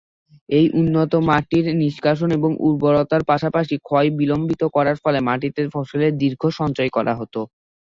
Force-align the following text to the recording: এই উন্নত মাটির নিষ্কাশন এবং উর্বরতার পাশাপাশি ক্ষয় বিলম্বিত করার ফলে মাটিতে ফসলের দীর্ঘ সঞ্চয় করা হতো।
এই 0.49 0.65
উন্নত 0.79 1.11
মাটির 1.29 1.65
নিষ্কাশন 1.81 2.29
এবং 2.37 2.51
উর্বরতার 2.67 3.21
পাশাপাশি 3.31 3.75
ক্ষয় 3.81 4.09
বিলম্বিত 4.19 4.61
করার 4.75 4.97
ফলে 5.03 5.19
মাটিতে 5.27 5.61
ফসলের 5.73 6.11
দীর্ঘ 6.21 6.41
সঞ্চয় 6.59 6.89
করা 6.97 7.13
হতো। 7.19 7.41